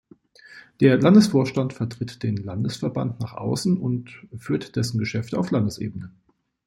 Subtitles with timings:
[0.79, 6.11] Der Landesvorstand vertritt den Landesverband nach außen und führt dessen Geschäfte auf Landesebene.